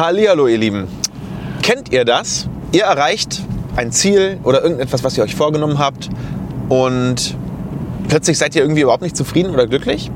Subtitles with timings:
[0.00, 0.88] Hallihallo, ihr Lieben.
[1.60, 2.48] Kennt ihr das?
[2.72, 3.42] Ihr erreicht
[3.76, 6.08] ein Ziel oder irgendetwas, was ihr euch vorgenommen habt
[6.70, 7.36] und
[8.08, 10.10] plötzlich seid ihr irgendwie überhaupt nicht zufrieden oder glücklich?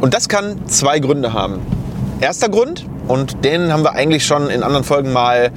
[0.00, 1.58] Und das kann zwei Gründe haben.
[2.22, 5.50] Erster Grund, und den haben wir eigentlich schon in anderen Folgen mal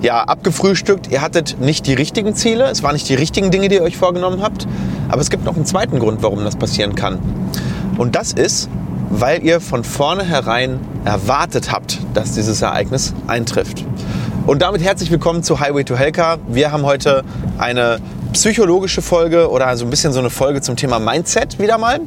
[0.00, 1.12] ja, abgefrühstückt.
[1.12, 3.98] Ihr hattet nicht die richtigen Ziele, es waren nicht die richtigen Dinge, die ihr euch
[3.98, 4.66] vorgenommen habt.
[5.10, 7.18] Aber es gibt noch einen zweiten Grund, warum das passieren kann.
[7.98, 8.70] Und das ist,
[9.10, 13.84] weil ihr von vornherein erwartet habt, dass dieses Ereignis eintrifft.
[14.46, 16.38] Und damit herzlich willkommen zu Highway to Helka.
[16.48, 17.24] Wir haben heute
[17.58, 17.98] eine
[18.32, 22.00] psychologische Folge oder so ein bisschen so eine Folge zum Thema Mindset wieder mal.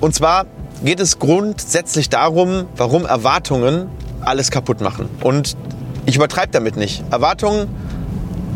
[0.00, 0.46] Und zwar
[0.84, 3.88] geht es grundsätzlich darum, warum Erwartungen
[4.20, 5.08] alles kaputt machen.
[5.22, 5.56] Und
[6.04, 7.04] ich übertreibe damit nicht.
[7.10, 7.68] Erwartungen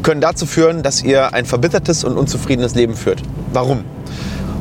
[0.02, 3.22] können dazu führen, dass ihr ein verbittertes und unzufriedenes Leben führt.
[3.52, 3.84] Warum?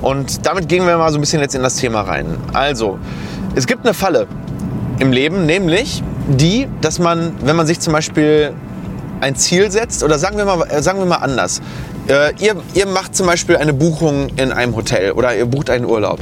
[0.01, 2.37] Und damit gehen wir mal so ein bisschen jetzt in das Thema rein.
[2.53, 2.97] Also,
[3.55, 4.27] es gibt eine Falle
[4.99, 8.53] im Leben, nämlich die, dass man, wenn man sich zum Beispiel
[9.21, 11.61] ein Ziel setzt, oder sagen wir mal, äh, sagen wir mal anders,
[12.07, 15.85] äh, ihr, ihr macht zum Beispiel eine Buchung in einem Hotel oder ihr bucht einen
[15.85, 16.19] Urlaub.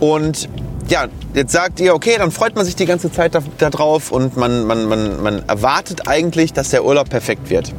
[0.00, 0.48] Und
[0.88, 4.36] ja, jetzt sagt ihr, okay, dann freut man sich die ganze Zeit darauf da und
[4.36, 7.74] man, man, man, man erwartet eigentlich, dass der Urlaub perfekt wird.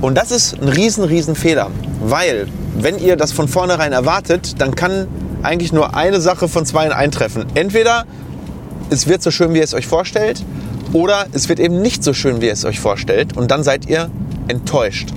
[0.00, 4.74] Und das ist ein riesen, riesen Fehler, weil wenn ihr das von vornherein erwartet, dann
[4.74, 5.08] kann
[5.42, 7.46] eigentlich nur eine Sache von zwei eintreffen.
[7.54, 8.04] Entweder
[8.90, 10.44] es wird so schön, wie ihr es euch vorstellt,
[10.92, 13.88] oder es wird eben nicht so schön, wie ihr es euch vorstellt und dann seid
[13.88, 14.10] ihr
[14.48, 15.08] enttäuscht.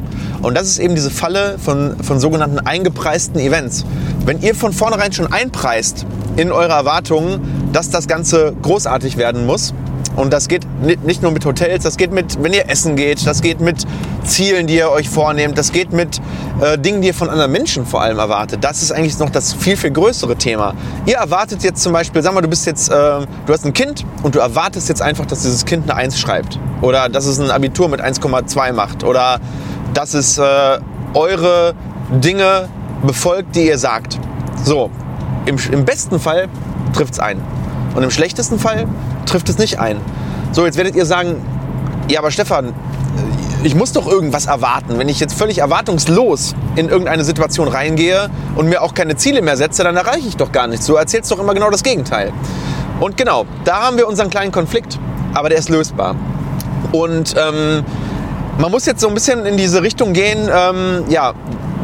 [0.42, 3.86] Und das ist eben diese Falle von, von sogenannten eingepreisten Events.
[4.26, 9.74] Wenn ihr von vornherein schon einpreist in eure Erwartungen, dass das Ganze großartig werden muss,
[10.18, 10.66] und das geht
[11.06, 13.86] nicht nur mit Hotels, das geht mit, wenn ihr essen geht, das geht mit
[14.26, 16.20] Zielen, die ihr euch vornehmt, das geht mit
[16.60, 18.64] äh, Dingen, die ihr von anderen Menschen vor allem erwartet.
[18.64, 20.74] Das ist eigentlich noch das viel, viel größere Thema.
[21.06, 24.06] Ihr erwartet jetzt zum Beispiel, sag mal, du bist jetzt, äh, du hast ein Kind
[24.24, 26.60] und du erwartest jetzt einfach, dass dieses Kind eine 1 schreibt.
[26.82, 29.04] Oder dass es ein Abitur mit 1,2 macht.
[29.04, 29.40] Oder
[29.94, 30.80] dass es äh,
[31.14, 31.76] eure
[32.10, 32.70] Dinge
[33.06, 34.20] befolgt, die ihr sagt.
[34.64, 34.90] So,
[35.46, 36.48] im, im besten Fall
[36.94, 37.40] trifft es ein.
[37.96, 38.88] Und im schlechtesten Fall
[39.28, 39.98] trifft es nicht ein.
[40.52, 41.42] So, jetzt werdet ihr sagen,
[42.10, 42.74] ja, aber Stefan,
[43.64, 44.98] ich muss doch irgendwas erwarten.
[44.98, 49.58] Wenn ich jetzt völlig erwartungslos in irgendeine Situation reingehe und mir auch keine Ziele mehr
[49.58, 50.86] setze, dann erreiche ich doch gar nichts.
[50.86, 52.32] Du erzählst doch immer genau das Gegenteil.
[53.00, 54.98] Und genau, da haben wir unseren kleinen Konflikt,
[55.34, 56.16] aber der ist lösbar.
[56.92, 57.84] Und ähm,
[58.58, 61.34] man muss jetzt so ein bisschen in diese Richtung gehen, ähm, ja,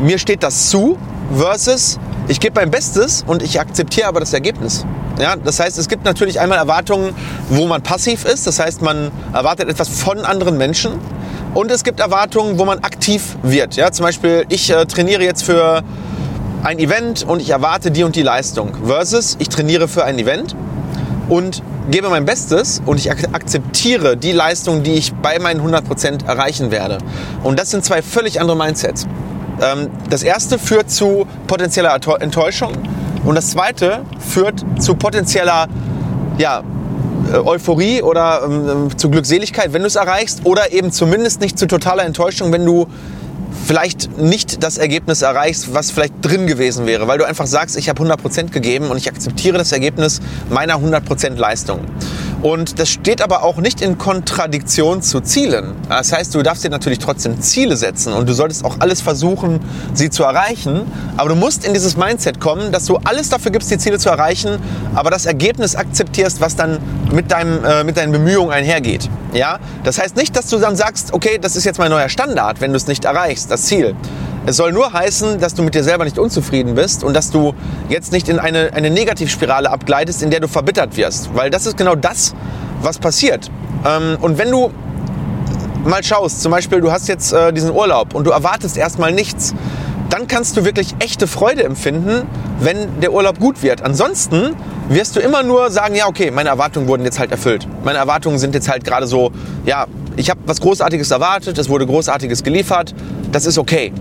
[0.02, 0.98] mir steht das zu
[1.36, 4.86] versus ich gebe mein Bestes und ich akzeptiere aber das Ergebnis.
[5.20, 7.16] Ja, das heißt, es gibt natürlich einmal Erwartungen,
[7.50, 8.48] wo man passiv ist.
[8.48, 10.94] Das heißt, man erwartet etwas von anderen Menschen.
[11.54, 13.76] Und es gibt Erwartungen, wo man aktiv wird.
[13.76, 15.84] Ja, zum Beispiel, ich äh, trainiere jetzt für
[16.64, 18.72] ein Event und ich erwarte die und die Leistung.
[18.86, 20.56] Versus, ich trainiere für ein Event
[21.30, 26.72] und gebe mein Bestes und ich akzeptiere die Leistung, die ich bei meinen 100% erreichen
[26.72, 26.98] werde.
[27.44, 29.06] Und das sind zwei völlig andere Mindsets.
[29.62, 32.72] Ähm, das erste führt zu potenzieller Enttäuschung
[33.26, 35.68] und das zweite führt zu potenzieller
[36.38, 36.64] ja,
[37.32, 41.68] äh, Euphorie oder ähm, zu Glückseligkeit, wenn du es erreichst, oder eben zumindest nicht zu
[41.68, 42.88] totaler Enttäuschung, wenn du
[43.66, 47.88] vielleicht nicht das Ergebnis erreichst, was vielleicht drin gewesen wäre, weil du einfach sagst, ich
[47.88, 51.80] habe 100% gegeben und ich akzeptiere das Ergebnis meiner 100% Leistung.
[52.44, 55.76] Und das steht aber auch nicht in Kontradiktion zu Zielen.
[55.88, 59.62] Das heißt, du darfst dir natürlich trotzdem Ziele setzen und du solltest auch alles versuchen,
[59.94, 60.82] sie zu erreichen.
[61.16, 64.10] Aber du musst in dieses Mindset kommen, dass du alles dafür gibst, die Ziele zu
[64.10, 64.60] erreichen,
[64.94, 66.80] aber das Ergebnis akzeptierst, was dann
[67.14, 69.10] mit, deinem, äh, mit deinen Bemühungen einhergeht.
[69.32, 69.60] Ja?
[69.86, 72.72] Das heißt nicht, dass du dann sagst, okay, das ist jetzt mein neuer Standard, wenn
[72.72, 73.96] du es nicht erreichst, das Ziel.
[74.46, 77.54] Es soll nur heißen, dass du mit dir selber nicht unzufrieden bist und dass du
[77.88, 81.30] jetzt nicht in eine, eine Negativspirale abgleitest, in der du verbittert wirst.
[81.34, 82.36] Weil das ist genau das,
[82.82, 83.50] was passiert.
[83.86, 84.72] Ähm, und wenn du
[85.86, 89.54] mal schaust, zum Beispiel du hast jetzt äh, diesen Urlaub und du erwartest erstmal nichts,
[90.10, 92.28] dann kannst du wirklich echte Freude empfinden,
[92.60, 93.82] wenn der Urlaub gut wird.
[93.82, 94.56] Ansonsten
[94.90, 97.68] wirst du immer nur sagen, ja, okay, meine Erwartungen wurden jetzt halt erfüllt.
[97.84, 99.32] Meine Erwartungen sind jetzt halt gerade so,
[99.66, 102.94] ja, ich habe was Großartiges erwartet, es wurde Großartiges geliefert,
[103.34, 103.92] das ist okay.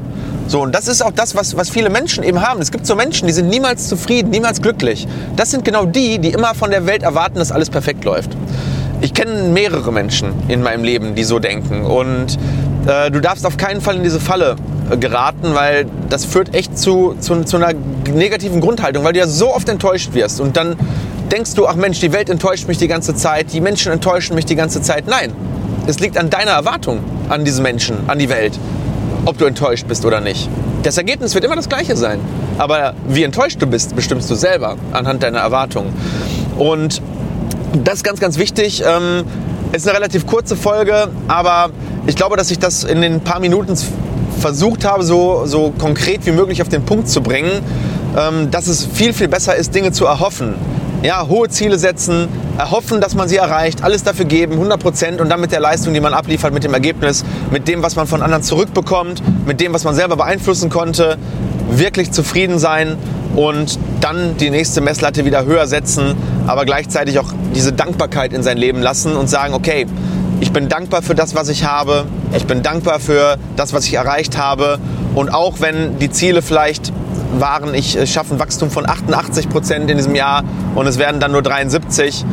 [0.47, 2.61] So, und das ist auch das, was, was viele Menschen eben haben.
[2.61, 5.07] Es gibt so Menschen, die sind niemals zufrieden, niemals glücklich.
[5.37, 8.31] Das sind genau die, die immer von der Welt erwarten, dass alles perfekt läuft.
[9.01, 11.85] Ich kenne mehrere Menschen in meinem Leben, die so denken.
[11.85, 12.39] Und
[12.87, 14.57] äh, du darfst auf keinen Fall in diese Falle
[14.91, 17.73] äh, geraten, weil das führt echt zu, zu, zu einer
[18.13, 20.41] negativen Grundhaltung, weil du ja so oft enttäuscht wirst.
[20.41, 20.77] Und dann
[21.31, 24.45] denkst du, ach Mensch, die Welt enttäuscht mich die ganze Zeit, die Menschen enttäuschen mich
[24.45, 25.07] die ganze Zeit.
[25.07, 25.33] Nein,
[25.87, 28.59] es liegt an deiner Erwartung an diese Menschen, an die Welt
[29.25, 30.49] ob du enttäuscht bist oder nicht.
[30.83, 32.21] Das Ergebnis wird immer das gleiche sein.
[32.59, 35.93] Aber wie enttäuscht du bist, bestimmst du selber anhand deiner Erwartungen.
[36.59, 37.01] Und
[37.85, 38.83] das ist ganz, ganz wichtig.
[38.87, 39.25] Ähm,
[39.73, 41.71] Ist eine relativ kurze Folge, aber
[42.07, 43.75] ich glaube, dass ich das in den paar Minuten
[44.39, 47.63] versucht habe, so, so konkret wie möglich auf den Punkt zu bringen,
[48.15, 50.57] ähm, dass es viel, viel besser ist, Dinge zu erhoffen.
[51.03, 52.29] Ja, hohe Ziele setzen,
[52.59, 55.95] erhoffen, dass man sie erreicht, alles dafür geben, 100 Prozent und dann mit der Leistung,
[55.95, 59.73] die man abliefert, mit dem Ergebnis, mit dem, was man von anderen zurückbekommt, mit dem,
[59.73, 61.17] was man selber beeinflussen konnte,
[61.71, 62.97] wirklich zufrieden sein
[63.35, 66.15] und dann die nächste Messlatte wieder höher setzen,
[66.47, 69.87] aber gleichzeitig auch diese Dankbarkeit in sein Leben lassen und sagen, okay,
[70.41, 72.05] ich bin dankbar für das, was ich habe,
[72.37, 74.79] ich bin dankbar für das, was ich erreicht habe
[75.15, 76.93] und auch wenn die Ziele vielleicht
[77.39, 80.45] waren, ich schaffe ein Wachstum von 88 Prozent in diesem Jahr
[80.75, 82.25] und es werden dann nur 73,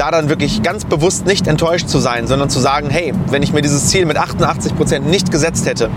[0.00, 3.52] da dann wirklich ganz bewusst nicht enttäuscht zu sein, sondern zu sagen, hey, wenn ich
[3.52, 5.90] mir dieses Ziel mit 88 Prozent nicht gesetzt hätte,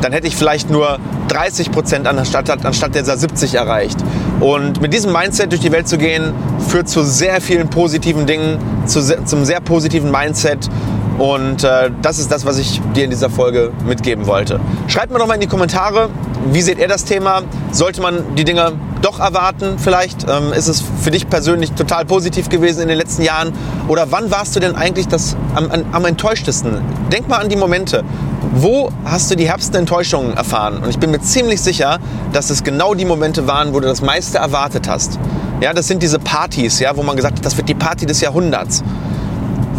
[0.00, 0.98] dann hätte ich vielleicht nur
[1.28, 3.98] 30 Prozent anstatt, anstatt dieser 70 erreicht.
[4.40, 6.32] Und mit diesem Mindset durch die Welt zu gehen,
[6.68, 10.70] führt zu sehr vielen positiven Dingen, zu, zum sehr positiven Mindset
[11.20, 14.58] und äh, das ist das, was ich dir in dieser Folge mitgeben wollte.
[14.86, 16.08] Schreibt mir doch mal in die Kommentare,
[16.50, 17.42] wie seht ihr das Thema?
[17.72, 18.72] Sollte man die Dinge
[19.02, 20.26] doch erwarten vielleicht?
[20.30, 23.52] Ähm, ist es für dich persönlich total positiv gewesen in den letzten Jahren?
[23.86, 26.80] Oder wann warst du denn eigentlich das am, am, am enttäuschtesten?
[27.12, 28.02] Denk mal an die Momente.
[28.52, 30.78] Wo hast du die herbsten Enttäuschungen erfahren?
[30.82, 31.98] Und ich bin mir ziemlich sicher,
[32.32, 35.18] dass es genau die Momente waren, wo du das meiste erwartet hast.
[35.60, 38.22] Ja, das sind diese Partys, ja, wo man gesagt hat, das wird die Party des
[38.22, 38.82] Jahrhunderts.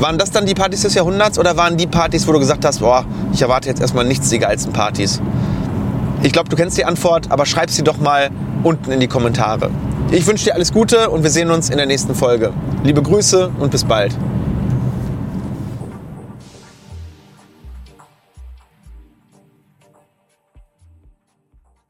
[0.01, 2.79] Waren das dann die Partys des Jahrhunderts oder waren die Partys, wo du gesagt hast,
[2.79, 5.21] boah, ich erwarte jetzt erstmal nichts die geilsten Partys?
[6.23, 8.31] Ich glaube, du kennst die Antwort, aber schreib sie doch mal
[8.63, 9.69] unten in die Kommentare.
[10.09, 12.51] Ich wünsche dir alles Gute und wir sehen uns in der nächsten Folge.
[12.83, 14.17] Liebe Grüße und bis bald.